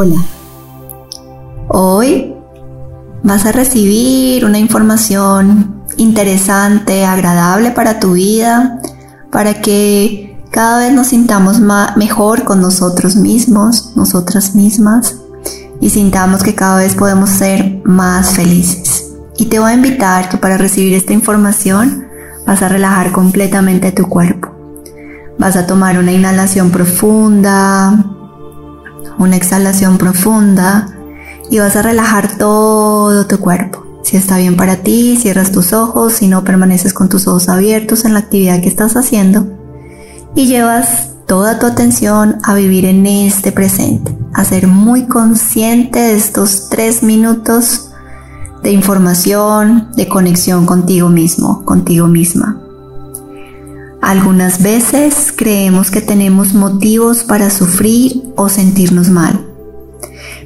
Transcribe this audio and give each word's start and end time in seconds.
Hola. 0.00 0.22
Hoy 1.66 2.32
vas 3.24 3.46
a 3.46 3.50
recibir 3.50 4.44
una 4.44 4.60
información 4.60 5.82
interesante, 5.96 7.04
agradable 7.04 7.72
para 7.72 7.98
tu 7.98 8.12
vida, 8.12 8.80
para 9.32 9.60
que 9.60 10.40
cada 10.52 10.78
vez 10.78 10.92
nos 10.92 11.08
sintamos 11.08 11.58
mejor 11.96 12.44
con 12.44 12.60
nosotros 12.60 13.16
mismos, 13.16 13.96
nosotras 13.96 14.54
mismas, 14.54 15.16
y 15.80 15.90
sintamos 15.90 16.44
que 16.44 16.54
cada 16.54 16.78
vez 16.78 16.94
podemos 16.94 17.30
ser 17.30 17.82
más 17.84 18.30
felices. 18.30 19.16
Y 19.36 19.46
te 19.46 19.58
voy 19.58 19.72
a 19.72 19.74
invitar 19.74 20.28
que 20.28 20.36
para 20.36 20.58
recibir 20.58 20.94
esta 20.94 21.12
información 21.12 22.06
vas 22.46 22.62
a 22.62 22.68
relajar 22.68 23.10
completamente 23.10 23.90
tu 23.90 24.06
cuerpo. 24.06 24.48
Vas 25.40 25.56
a 25.56 25.66
tomar 25.66 25.98
una 25.98 26.12
inhalación 26.12 26.70
profunda, 26.70 28.14
una 29.18 29.36
exhalación 29.36 29.98
profunda 29.98 30.88
y 31.50 31.58
vas 31.58 31.76
a 31.76 31.82
relajar 31.82 32.36
todo 32.38 33.26
tu 33.26 33.38
cuerpo. 33.38 33.86
Si 34.02 34.16
está 34.16 34.38
bien 34.38 34.56
para 34.56 34.76
ti, 34.76 35.18
cierras 35.20 35.52
tus 35.52 35.72
ojos, 35.72 36.14
si 36.14 36.28
no 36.28 36.44
permaneces 36.44 36.94
con 36.94 37.08
tus 37.08 37.26
ojos 37.26 37.48
abiertos 37.48 38.04
en 38.04 38.14
la 38.14 38.20
actividad 38.20 38.60
que 38.60 38.68
estás 38.68 38.96
haciendo 38.96 39.46
y 40.34 40.46
llevas 40.46 41.10
toda 41.26 41.58
tu 41.58 41.66
atención 41.66 42.38
a 42.42 42.54
vivir 42.54 42.86
en 42.86 43.06
este 43.06 43.52
presente, 43.52 44.16
a 44.32 44.44
ser 44.44 44.66
muy 44.66 45.06
consciente 45.06 45.98
de 45.98 46.16
estos 46.16 46.68
tres 46.70 47.02
minutos 47.02 47.90
de 48.62 48.72
información, 48.72 49.90
de 49.94 50.08
conexión 50.08 50.64
contigo 50.64 51.08
mismo, 51.08 51.64
contigo 51.64 52.06
misma. 52.06 52.67
Algunas 54.00 54.62
veces 54.62 55.32
creemos 55.34 55.90
que 55.90 56.00
tenemos 56.00 56.54
motivos 56.54 57.24
para 57.24 57.50
sufrir 57.50 58.22
o 58.36 58.48
sentirnos 58.48 59.08
mal, 59.08 59.44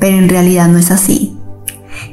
pero 0.00 0.18
en 0.18 0.28
realidad 0.28 0.68
no 0.68 0.78
es 0.78 0.90
así. 0.90 1.36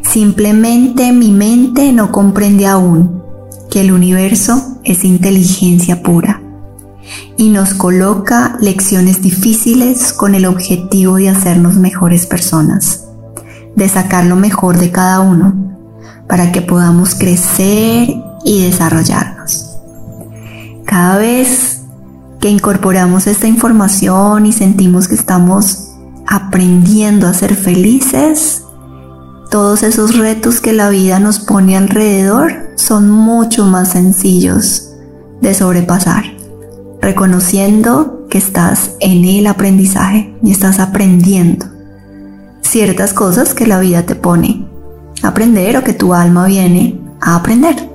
Simplemente 0.04 1.12
mi 1.12 1.32
mente 1.32 1.92
no 1.92 2.12
comprende 2.12 2.68
aún 2.68 3.24
que 3.72 3.82
el 3.82 3.92
universo 3.92 4.80
es 4.84 5.04
inteligencia 5.04 6.04
pura 6.04 6.42
y 7.36 7.50
nos 7.50 7.74
coloca 7.74 8.56
lecciones 8.62 9.24
difíciles 9.24 10.14
con 10.14 10.36
el 10.36 10.46
objetivo 10.46 11.16
de 11.16 11.30
hacernos 11.30 11.76
mejores 11.76 12.28
personas, 12.28 13.06
de 13.76 13.90
sacar 13.90 14.26
lo 14.26 14.36
mejor 14.36 14.78
de 14.78 14.92
cada 14.92 15.20
uno, 15.20 15.56
para 16.28 16.52
que 16.52 16.62
podamos 16.62 17.16
crecer 17.16 18.14
y 18.46 18.64
desarrollarnos. 18.64 19.73
Cada 20.94 21.18
vez 21.18 21.82
que 22.40 22.52
incorporamos 22.52 23.26
esta 23.26 23.48
información 23.48 24.46
y 24.46 24.54
sentimos 24.54 25.08
que 25.08 25.16
estamos 25.16 25.90
aprendiendo 26.28 27.26
a 27.26 27.34
ser 27.34 27.56
felices, 27.56 28.64
todos 29.50 29.82
esos 29.82 30.16
retos 30.16 30.62
que 30.62 30.72
la 30.72 30.90
vida 30.90 31.20
nos 31.20 31.40
pone 31.40 31.76
alrededor 31.78 32.76
son 32.76 33.10
mucho 33.10 33.66
más 33.66 33.94
sencillos 33.94 34.92
de 35.42 35.56
sobrepasar, 35.56 36.26
reconociendo 37.02 38.28
que 38.30 38.38
estás 38.38 38.92
en 39.00 39.26
el 39.26 39.48
aprendizaje 39.48 40.38
y 40.44 40.52
estás 40.52 40.80
aprendiendo 40.80 41.66
ciertas 42.62 43.14
cosas 43.14 43.56
que 43.56 43.66
la 43.66 43.80
vida 43.80 44.04
te 44.04 44.14
pone 44.14 44.68
a 45.24 45.30
aprender 45.30 45.76
o 45.76 45.84
que 45.84 45.94
tu 45.94 46.14
alma 46.14 46.46
viene 46.46 47.02
a 47.20 47.38
aprender. 47.38 47.93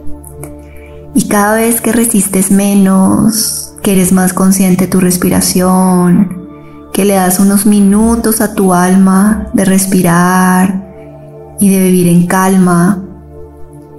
Y 1.18 1.26
cada 1.26 1.56
vez 1.56 1.80
que 1.80 1.90
resistes 1.90 2.52
menos, 2.52 3.74
que 3.82 3.90
eres 3.90 4.12
más 4.12 4.32
consciente 4.32 4.84
de 4.84 4.90
tu 4.92 5.00
respiración, 5.00 6.46
que 6.92 7.04
le 7.04 7.14
das 7.14 7.40
unos 7.40 7.66
minutos 7.66 8.40
a 8.40 8.54
tu 8.54 8.72
alma 8.72 9.48
de 9.52 9.64
respirar 9.64 11.56
y 11.58 11.70
de 11.70 11.82
vivir 11.82 12.06
en 12.06 12.28
calma 12.28 13.02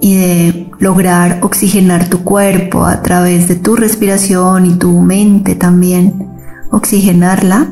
y 0.00 0.16
de 0.16 0.70
lograr 0.78 1.40
oxigenar 1.42 2.08
tu 2.08 2.24
cuerpo 2.24 2.86
a 2.86 3.02
través 3.02 3.48
de 3.48 3.56
tu 3.56 3.76
respiración 3.76 4.64
y 4.64 4.76
tu 4.76 4.90
mente 5.02 5.54
también, 5.56 6.26
oxigenarla, 6.70 7.68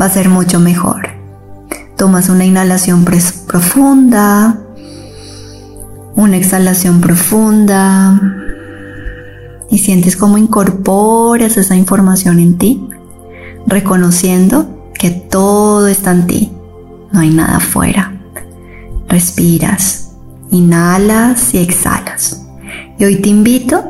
va 0.00 0.06
a 0.06 0.10
ser 0.10 0.30
mucho 0.30 0.60
mejor. 0.60 1.08
Tomas 1.98 2.30
una 2.30 2.46
inhalación 2.46 3.04
profunda, 3.04 4.60
una 6.22 6.36
exhalación 6.36 7.00
profunda 7.00 8.20
y 9.70 9.78
sientes 9.78 10.16
cómo 10.16 10.38
incorporas 10.38 11.56
esa 11.56 11.76
información 11.76 12.38
en 12.38 12.58
ti, 12.58 12.86
reconociendo 13.66 14.90
que 14.94 15.10
todo 15.10 15.88
está 15.88 16.12
en 16.12 16.26
ti, 16.26 16.52
no 17.10 17.20
hay 17.20 17.30
nada 17.30 17.56
afuera. 17.56 18.12
Respiras, 19.08 20.12
inhalas 20.50 21.54
y 21.54 21.58
exhalas. 21.58 22.46
Y 22.98 23.04
hoy 23.04 23.16
te 23.16 23.28
invito 23.28 23.82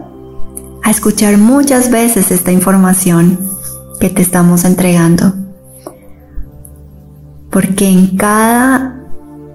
a 0.83 0.91
escuchar 0.91 1.37
muchas 1.39 1.91
veces 1.91 2.31
esta 2.31 2.51
información 2.51 3.39
que 4.01 4.09
te 4.09 4.23
estamos 4.23 4.65
entregando. 4.65 5.35
Porque 7.51 7.89
en 7.89 8.17
cada 8.17 8.97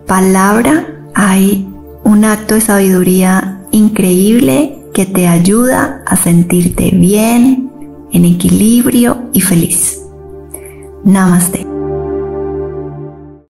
palabra 0.05 0.87
hay 1.15 1.67
un 2.07 2.23
acto 2.23 2.55
de 2.55 2.61
sabiduría 2.61 3.59
increíble 3.71 4.79
que 4.93 5.05
te 5.05 5.27
ayuda 5.27 6.03
a 6.05 6.15
sentirte 6.15 6.91
bien, 6.91 7.69
en 8.13 8.23
equilibrio 8.23 9.23
y 9.33 9.41
feliz. 9.41 10.01
Namaste. 11.03 11.76